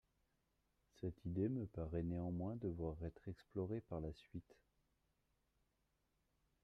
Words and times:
Cette 0.99 1.23
idée 1.25 1.47
me 1.47 1.67
paraît 1.67 2.01
néanmoins 2.01 2.55
devoir 2.55 2.95
être 3.03 3.27
explorée 3.29 3.81
par 3.81 4.01
la 4.01 4.11
suite. 4.13 4.57